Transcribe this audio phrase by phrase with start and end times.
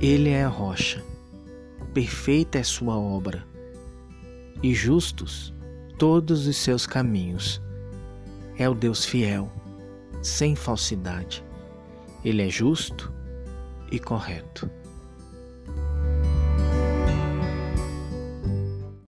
[0.00, 1.02] Ele é a rocha,
[1.92, 3.46] perfeita é sua obra,
[4.62, 5.54] e justos
[5.98, 7.62] todos os seus caminhos.
[8.58, 9.50] É o Deus fiel,
[10.22, 11.44] sem falsidade.
[12.24, 13.12] Ele é justo
[13.90, 14.70] e correto.